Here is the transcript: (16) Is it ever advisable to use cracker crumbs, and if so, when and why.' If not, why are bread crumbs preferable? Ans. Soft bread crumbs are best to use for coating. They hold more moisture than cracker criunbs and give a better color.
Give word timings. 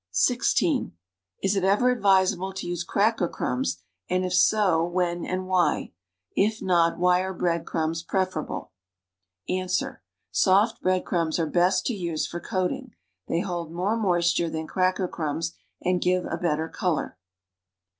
(16) 0.09 0.93
Is 1.43 1.55
it 1.55 1.63
ever 1.63 1.91
advisable 1.91 2.51
to 2.53 2.65
use 2.65 2.83
cracker 2.83 3.27
crumbs, 3.27 3.83
and 4.09 4.25
if 4.25 4.33
so, 4.33 4.83
when 4.83 5.23
and 5.23 5.45
why.' 5.47 5.91
If 6.35 6.59
not, 6.59 6.97
why 6.97 7.19
are 7.21 7.35
bread 7.35 7.67
crumbs 7.67 8.01
preferable? 8.01 8.71
Ans. 9.47 9.83
Soft 10.31 10.81
bread 10.81 11.05
crumbs 11.05 11.37
are 11.37 11.45
best 11.45 11.85
to 11.85 11.93
use 11.93 12.25
for 12.25 12.39
coating. 12.39 12.95
They 13.27 13.41
hold 13.41 13.71
more 13.71 13.95
moisture 13.95 14.49
than 14.49 14.65
cracker 14.65 15.07
criunbs 15.07 15.53
and 15.83 16.01
give 16.01 16.25
a 16.25 16.35
better 16.35 16.67
color. 16.67 17.19